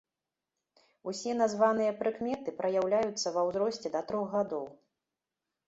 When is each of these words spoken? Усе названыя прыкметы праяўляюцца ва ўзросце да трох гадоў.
Усе 1.11 1.31
названыя 1.41 1.91
прыкметы 2.01 2.49
праяўляюцца 2.63 3.27
ва 3.39 3.47
ўзросце 3.51 3.87
да 3.99 4.05
трох 4.11 4.27
гадоў. 4.41 4.69